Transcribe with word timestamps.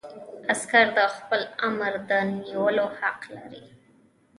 عسکر 0.51 0.85
د 0.97 0.99
خپل 1.15 1.41
آمر 1.67 1.93
د 2.09 2.11
نیولو 2.33 2.85
حق 2.99 3.19
لري. 3.35 3.63